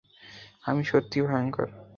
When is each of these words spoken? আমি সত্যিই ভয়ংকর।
আমি 0.63 0.81
সত্যিই 0.83 1.23
ভয়ংকর। 1.27 1.67